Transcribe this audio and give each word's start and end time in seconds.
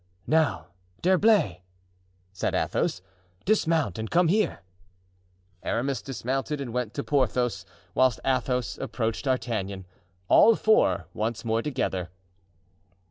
"Now, 0.25 0.65
D'Herblay," 1.03 1.61
said 2.33 2.55
Athos, 2.55 3.03
"dismount 3.45 3.99
and 3.99 4.09
come 4.09 4.29
here." 4.29 4.61
Aramis 5.61 6.01
dismounted 6.01 6.59
and 6.59 6.73
went 6.73 6.95
to 6.95 7.03
Porthos, 7.03 7.67
whilst 7.93 8.19
Athos 8.25 8.79
approached 8.79 9.25
D'Artagnan. 9.25 9.85
All 10.27 10.55
four 10.55 11.05
once 11.13 11.45
more 11.45 11.61
together. 11.61 12.09